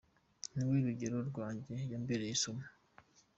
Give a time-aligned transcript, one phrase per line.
[0.53, 2.65] Ni we rugero rwanjye, yambereye isomo.